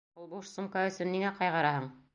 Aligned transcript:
Ул 0.21 0.29
буш 0.31 0.47
сумка 0.53 0.87
өсөн 0.93 1.13
ниңә 1.19 1.35
ҡайғыраһың? 1.43 1.91